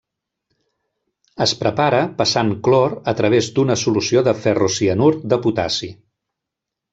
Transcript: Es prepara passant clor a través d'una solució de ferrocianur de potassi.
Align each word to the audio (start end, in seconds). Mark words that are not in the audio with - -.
Es 1.45 1.51
prepara 1.59 1.99
passant 2.21 2.49
clor 2.67 2.95
a 3.11 3.15
través 3.19 3.51
d'una 3.59 3.77
solució 3.83 4.25
de 4.29 4.35
ferrocianur 4.47 5.11
de 5.35 5.41
potassi. 5.45 5.93